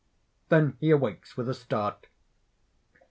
[0.49, 2.07] __Then he awakes with a start.